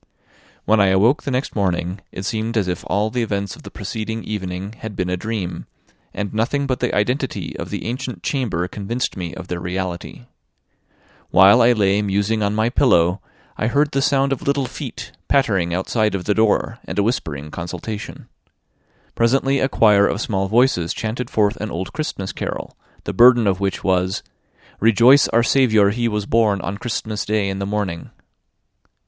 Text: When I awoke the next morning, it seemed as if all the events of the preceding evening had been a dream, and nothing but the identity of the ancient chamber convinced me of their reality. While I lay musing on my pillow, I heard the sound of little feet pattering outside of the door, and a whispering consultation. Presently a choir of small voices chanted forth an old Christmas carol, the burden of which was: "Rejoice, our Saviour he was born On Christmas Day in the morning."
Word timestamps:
When 0.65 0.79
I 0.79 0.87
awoke 0.87 1.21
the 1.21 1.29
next 1.29 1.55
morning, 1.55 2.01
it 2.11 2.23
seemed 2.25 2.57
as 2.57 2.67
if 2.67 2.83
all 2.87 3.11
the 3.11 3.21
events 3.21 3.55
of 3.55 3.61
the 3.61 3.69
preceding 3.69 4.23
evening 4.23 4.73
had 4.79 4.95
been 4.95 5.11
a 5.11 5.15
dream, 5.15 5.67
and 6.11 6.33
nothing 6.33 6.65
but 6.65 6.79
the 6.79 6.91
identity 6.95 7.55
of 7.59 7.69
the 7.69 7.85
ancient 7.85 8.23
chamber 8.23 8.67
convinced 8.67 9.15
me 9.15 9.35
of 9.35 9.47
their 9.47 9.59
reality. 9.59 10.25
While 11.29 11.61
I 11.61 11.73
lay 11.73 12.01
musing 12.01 12.41
on 12.41 12.55
my 12.55 12.71
pillow, 12.71 13.21
I 13.59 13.67
heard 13.67 13.91
the 13.91 14.01
sound 14.01 14.33
of 14.33 14.41
little 14.41 14.65
feet 14.65 15.11
pattering 15.27 15.71
outside 15.71 16.15
of 16.15 16.25
the 16.25 16.33
door, 16.33 16.79
and 16.85 16.97
a 16.97 17.03
whispering 17.03 17.51
consultation. 17.51 18.27
Presently 19.13 19.59
a 19.59 19.69
choir 19.69 20.07
of 20.07 20.19
small 20.19 20.47
voices 20.47 20.95
chanted 20.95 21.29
forth 21.29 21.57
an 21.57 21.69
old 21.69 21.93
Christmas 21.93 22.31
carol, 22.31 22.75
the 23.03 23.13
burden 23.13 23.45
of 23.45 23.59
which 23.59 23.83
was: 23.83 24.23
"Rejoice, 24.79 25.27
our 25.27 25.43
Saviour 25.43 25.91
he 25.91 26.07
was 26.07 26.25
born 26.25 26.59
On 26.61 26.79
Christmas 26.79 27.23
Day 27.23 27.49
in 27.49 27.59
the 27.59 27.67
morning." 27.67 28.09